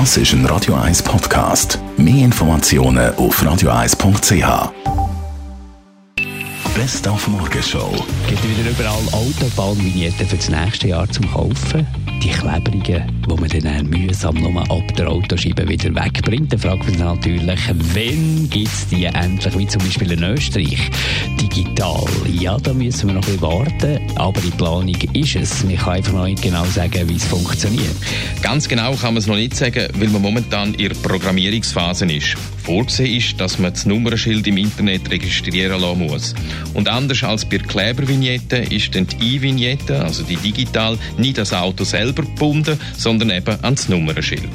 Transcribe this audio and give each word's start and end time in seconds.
Das 0.00 0.16
ist 0.16 0.32
ein 0.32 0.44
Radio 0.46 0.74
1 0.74 1.04
Podcast. 1.04 1.78
Mehr 1.96 2.24
Informationen 2.24 3.14
auf 3.14 3.40
radio1.ch. 3.40 4.72
Best 6.74 7.06
auf 7.06 7.28
Morgenshow. 7.28 7.92
Gibt 8.26 8.42
wieder 8.42 8.70
überall 8.70 9.04
Autobahnvignetten 9.12 10.26
für 10.26 10.36
das 10.36 10.48
nächste 10.48 10.88
Jahr 10.88 11.08
zum 11.08 11.30
Kaufen? 11.30 11.86
Die 12.22 12.30
klebrigen, 12.30 13.02
die 13.28 13.34
man 13.34 13.48
dann 13.48 13.86
mühsam 13.86 14.34
nur 14.36 14.62
ab 14.62 14.94
der 14.96 15.08
Autoscheibe 15.10 15.68
wieder 15.68 15.94
wegbringt. 15.94 16.52
Dann 16.52 16.58
fragt 16.58 16.84
man 16.84 16.92
sich 16.92 16.98
natürlich, 16.98 17.60
wann 17.68 18.50
gibt 18.50 18.68
es 18.68 18.88
die 18.88 19.04
endlich, 19.04 19.58
wie 19.58 19.66
zum 19.66 19.82
Beispiel 19.82 20.12
in 20.12 20.22
Österreich, 20.22 20.90
digital? 21.40 22.04
Ja, 22.40 22.56
da 22.58 22.72
müssen 22.72 23.08
wir 23.08 23.14
noch 23.14 23.22
ein 23.26 23.32
bisschen 23.32 23.42
warten, 23.42 24.00
aber 24.16 24.40
die 24.40 24.50
Planung 24.50 24.88
ist 24.88 25.36
es. 25.36 25.64
Man 25.64 25.76
kann 25.76 25.94
einfach 25.94 26.12
noch 26.12 26.24
nicht 26.24 26.42
genau 26.42 26.64
sagen, 26.64 27.08
wie 27.08 27.16
es 27.16 27.24
funktioniert. 27.24 27.96
Ganz 28.42 28.68
genau 28.68 28.94
kann 28.94 29.14
man 29.14 29.18
es 29.18 29.26
noch 29.26 29.36
nicht 29.36 29.54
sagen, 29.54 29.88
weil 29.98 30.08
man 30.08 30.22
momentan 30.22 30.74
in 30.74 30.88
der 30.88 30.96
Programmierungsphase 30.96 32.06
ist. 32.06 32.36
Vorgesehen 32.64 33.18
ist, 33.18 33.38
dass 33.38 33.58
man 33.58 33.72
das 33.72 33.84
Nummernschild 33.84 34.46
im 34.46 34.56
Internet 34.56 35.10
registrieren 35.10 35.80
lassen 35.82 35.98
muss. 35.98 36.34
Und 36.72 36.88
anders 36.88 37.22
als 37.22 37.44
bei 37.44 37.58
Klebervignetten 37.58 38.62
ist 38.72 38.94
dann 38.94 39.06
die 39.06 39.36
E-Vignette, 39.36 40.02
also 40.02 40.22
die 40.22 40.36
digital, 40.36 40.98
nicht 41.18 41.36
das 41.36 41.52
Auto 41.52 41.84
selber 42.04 42.22
gebunden, 42.22 42.78
sondern 42.96 43.30
eben 43.30 43.56
ans 43.62 43.88
Nummernschild. 43.88 44.50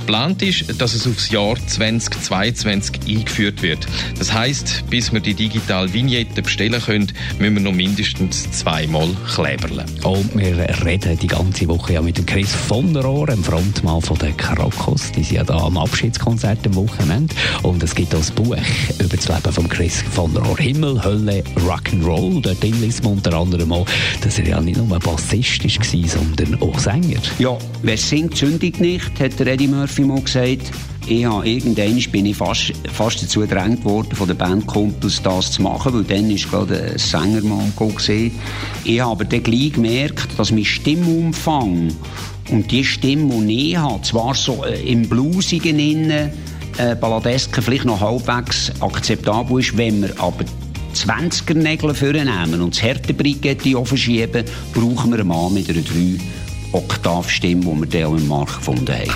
Geplant 0.00 0.42
ist, 0.42 0.80
dass 0.80 0.94
es 0.94 1.06
aufs 1.06 1.30
Jahr 1.30 1.56
2022 1.66 3.00
eingeführt 3.08 3.62
wird. 3.62 3.86
Das 4.18 4.32
heißt, 4.32 4.84
bis 4.88 5.12
wir 5.12 5.20
die 5.20 5.34
digitale 5.34 5.92
Vignette 5.92 6.42
bestellen 6.42 6.80
können, 6.80 7.12
müssen 7.38 7.56
wir 7.56 7.62
noch 7.62 7.72
mindestens 7.72 8.50
zweimal 8.52 9.08
kleberlen. 9.34 9.84
Und 10.04 10.38
wir 10.38 10.56
reden 10.84 11.18
die 11.18 11.26
ganze 11.26 11.68
Woche 11.68 11.94
ja 11.94 12.02
mit 12.02 12.16
dem 12.18 12.24
Chris 12.24 12.54
von 12.54 12.94
der 12.94 13.04
Rohr, 13.04 13.26
dem 13.26 13.44
Frontmann 13.44 14.00
von 14.00 14.18
der 14.18 14.32
Krakos. 14.32 15.12
Die 15.12 15.22
sind 15.22 15.36
ja 15.36 15.44
da 15.44 15.58
am 15.58 15.76
Abschiedskonzert 15.76 16.66
am 16.66 16.74
Wochenende. 16.76 17.34
Und 17.62 17.82
es 17.82 17.94
gibt 17.94 18.14
auch 18.14 18.24
ein 18.26 18.34
Buch 18.34 18.56
über 18.98 19.16
das 19.16 19.28
Leben 19.28 19.52
von 19.52 19.68
Chris 19.68 20.02
von 20.12 20.32
der 20.32 20.42
Rohr. 20.42 20.56
Himmel, 20.56 21.02
Hölle, 21.02 21.42
Rock'n'Roll. 21.56 22.40
Dort 22.40 22.62
liest 22.62 23.04
man 23.04 23.14
unter 23.14 23.34
anderem 23.34 23.72
auch, 23.72 23.86
dass 24.22 24.38
er 24.38 24.46
ja 24.46 24.60
nicht 24.60 24.78
nur 24.78 24.98
Bassist 24.98 25.64
war, 25.64 26.08
sondern 26.08 26.62
auch 26.62 26.78
Sänger. 26.86 27.20
Ja, 27.40 27.58
wer 27.82 27.96
singt, 27.96 28.36
sündigt 28.36 28.80
nicht, 28.80 29.18
hat 29.18 29.40
Eddie 29.40 29.66
Murphy 29.66 30.02
mal 30.02 30.20
gesagt. 30.20 30.70
Ich 31.08 31.24
habe, 31.24 31.48
irgendwann 31.48 32.00
bin 32.12 32.26
ich 32.26 32.36
fast, 32.36 32.74
fast 32.92 33.20
dazu 33.20 33.40
gedrängt 33.40 33.84
worden, 33.84 34.14
von 34.14 34.28
den 34.28 34.36
Bandkumpels 34.36 35.20
das 35.20 35.50
zu 35.50 35.62
machen, 35.62 35.94
weil 35.94 36.04
dann 36.04 36.30
war 36.30 36.36
gerade 36.36 36.92
ein 36.92 36.98
Sänger 36.98 37.42
mal 37.42 37.72
gesehen. 37.76 38.38
Ich 38.84 39.00
habe 39.00 39.10
aber 39.10 39.24
dann 39.24 39.42
gleich 39.42 39.72
gemerkt, 39.72 40.28
dass 40.38 40.52
mein 40.52 40.64
Stimmumfang 40.64 41.88
und 42.52 42.70
die 42.70 42.84
Stimme, 42.84 43.44
die 43.44 43.72
ich 43.72 43.76
habe, 43.76 44.02
zwar 44.02 44.36
so 44.36 44.64
äh, 44.64 44.80
im 44.88 45.08
Bluesigen 45.08 45.80
innen, 45.80 46.30
äh, 46.78 46.94
Balladeske 46.94 47.62
vielleicht 47.62 47.84
noch 47.84 48.00
halbwegs 48.00 48.70
akzeptabel 48.78 49.58
ist, 49.58 49.76
wenn 49.76 50.02
wir 50.02 50.20
aber 50.20 50.44
20er 50.94 51.54
Nägel 51.54 51.94
vornehmen 51.94 52.60
und 52.60 52.76
das 52.76 52.82
Härtebrikette 52.82 53.84
verschieben, 53.84 54.44
brauchen 54.72 55.10
wir 55.10 55.18
einen 55.18 55.28
Mann 55.28 55.52
mit 55.52 55.68
einer 55.68 55.82
3 55.82 56.20
Oktav 56.72 57.28
Stimme, 57.28 57.62
die 57.64 57.80
wir 57.80 57.86
dann 57.86 58.18
im 58.18 58.28
Markt 58.28 58.56
gefunden 58.56 58.94
haben. 58.94 59.10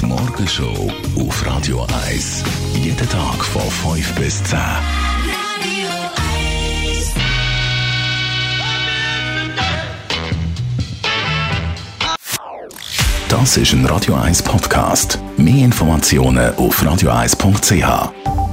Die 0.00 0.06
Morgenshow 0.06 0.90
auf 1.16 1.46
Radio 1.46 1.86
1. 2.06 2.44
Jeden 2.74 3.08
Tag 3.08 3.44
von 3.44 3.62
5 3.94 4.14
bis 4.14 4.42
10. 4.44 4.58
Das 13.28 13.56
ist 13.56 13.72
ein 13.72 13.86
Radio 13.86 14.16
1 14.16 14.42
Podcast. 14.42 15.18
Mehr 15.36 15.64
Informationen 15.64 16.54
auf 16.56 16.82
radio1.ch. 16.82 18.49